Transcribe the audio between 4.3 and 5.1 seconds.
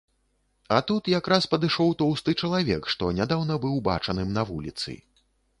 на вуліцы.